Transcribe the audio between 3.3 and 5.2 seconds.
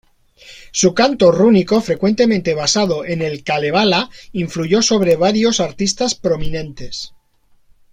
Kalevala influyó sobre